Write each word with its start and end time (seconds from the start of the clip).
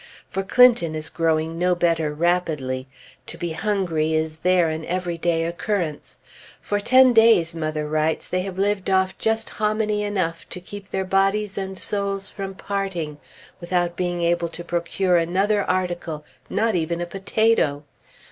For 0.31 0.41
Clinton 0.41 0.95
is 0.95 1.11
growing 1.11 1.59
no 1.59 1.75
better 1.75 2.11
rapidly. 2.11 2.87
To 3.27 3.37
be 3.37 3.51
hungry 3.51 4.15
is 4.15 4.37
there 4.37 4.67
an 4.67 4.83
everyday 4.85 5.45
occurrence. 5.45 6.17
For 6.59 6.79
ten 6.79 7.13
days, 7.13 7.53
mother 7.53 7.87
writes, 7.87 8.27
they 8.27 8.41
have 8.41 8.57
lived 8.57 8.89
off 8.89 9.15
just 9.19 9.49
hominy 9.61 10.01
enough 10.03 10.49
to 10.49 10.59
keep 10.59 10.89
their 10.89 11.05
bodies 11.05 11.55
and 11.55 11.77
souls 11.77 12.31
from 12.31 12.55
parting, 12.55 13.19
without 13.59 13.95
being 13.95 14.23
able 14.23 14.49
to 14.49 14.63
procure 14.63 15.17
another 15.17 15.63
article 15.65 16.25
not 16.49 16.73
even 16.73 16.99
a 16.99 17.05
potato. 17.05 17.83